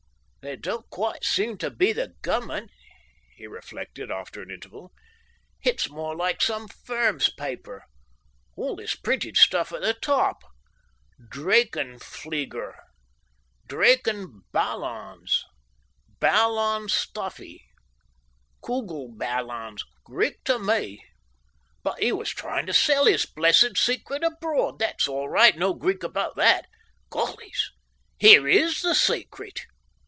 "They 0.43 0.55
don't 0.55 0.89
quite 0.89 1.23
seem 1.23 1.59
to 1.59 1.69
be 1.69 1.93
the 1.93 2.15
gov'ment," 2.23 2.71
he 3.35 3.45
reflected, 3.45 4.09
after 4.09 4.41
an 4.41 4.49
interval. 4.49 4.91
"It's 5.61 5.87
more 5.87 6.15
like 6.15 6.41
some 6.41 6.67
firm's 6.67 7.29
paper. 7.29 7.83
All 8.55 8.75
this 8.77 8.95
printed 8.95 9.37
stuff 9.37 9.71
at 9.71 9.81
the 9.83 9.93
top. 9.93 10.41
Drachenflieger. 11.29 12.73
Drachenballons. 13.69 15.43
Ballonstoffe. 16.19 17.59
Kugelballons. 18.63 19.83
Greek 20.03 20.43
to 20.45 20.57
me. 20.57 21.05
"But 21.83 21.99
he 22.01 22.11
was 22.11 22.31
trying 22.31 22.65
to 22.65 22.73
sell 22.73 23.05
his 23.05 23.27
blessed 23.27 23.77
secret 23.77 24.23
abroad. 24.23 24.79
That's 24.79 25.07
all 25.07 25.29
right. 25.29 25.55
No 25.55 25.75
Greek 25.75 26.01
about 26.01 26.35
that! 26.37 26.65
Gollys! 27.11 27.65
Here 28.17 28.47
IS 28.47 28.81
the 28.81 28.95
secret!" 28.95 29.67